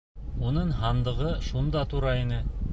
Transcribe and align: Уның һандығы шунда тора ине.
Уның 0.51 0.71
һандығы 0.79 1.35
шунда 1.51 1.87
тора 1.95 2.19
ине. 2.25 2.45